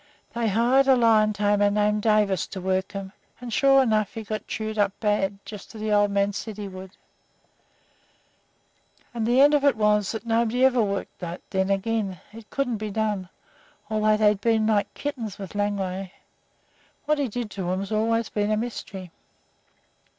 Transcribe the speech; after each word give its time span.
They 0.33 0.47
hired 0.49 0.87
a 0.87 0.95
lion 0.95 1.31
tamer 1.31 1.69
named 1.69 2.01
Davis 2.01 2.47
to 2.47 2.59
work 2.59 2.95
'em, 2.95 3.11
and 3.39 3.53
sure 3.53 3.83
enough 3.83 4.15
he 4.15 4.23
got 4.23 4.47
chewed 4.47 4.79
up 4.79 4.99
bad, 4.99 5.37
just 5.45 5.75
as 5.75 5.81
the 5.81 5.91
old 5.91 6.09
man 6.09 6.33
said 6.33 6.57
he 6.57 6.67
would, 6.67 6.97
and 9.13 9.27
the 9.27 9.39
end 9.39 9.53
of 9.53 9.63
it 9.63 9.75
was 9.75 10.11
that 10.11 10.25
nobody 10.25 10.65
ever 10.65 10.79
did 10.79 10.87
work 10.87 11.07
that 11.19 11.47
den 11.51 11.69
again; 11.69 12.19
it 12.33 12.49
couldn't 12.49 12.77
be 12.77 12.89
done, 12.89 13.29
although 13.91 14.17
they'd 14.17 14.41
been 14.41 14.65
like 14.65 14.91
kittens 14.95 15.37
with 15.37 15.53
Langway. 15.53 16.11
What 17.05 17.19
he 17.19 17.27
did 17.27 17.51
to 17.51 17.69
'em's 17.69 17.91
always 17.91 18.27
been 18.29 18.49
a 18.49 18.57
mystery." 18.57 19.11